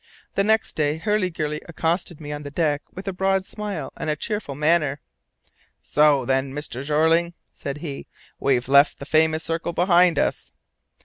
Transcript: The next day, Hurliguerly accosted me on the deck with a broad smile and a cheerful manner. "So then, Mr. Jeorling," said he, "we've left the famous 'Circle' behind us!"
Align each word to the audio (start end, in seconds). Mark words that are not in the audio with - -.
The 0.33 0.43
next 0.43 0.73
day, 0.75 0.97
Hurliguerly 0.97 1.61
accosted 1.69 2.19
me 2.19 2.31
on 2.31 2.41
the 2.41 2.49
deck 2.49 2.81
with 2.91 3.07
a 3.07 3.13
broad 3.13 3.45
smile 3.45 3.93
and 3.95 4.09
a 4.09 4.15
cheerful 4.15 4.55
manner. 4.55 4.99
"So 5.83 6.25
then, 6.25 6.53
Mr. 6.53 6.83
Jeorling," 6.83 7.35
said 7.51 7.77
he, 7.85 8.07
"we've 8.39 8.67
left 8.67 8.97
the 8.97 9.05
famous 9.05 9.43
'Circle' 9.43 9.73
behind 9.73 10.17
us!" 10.17 10.53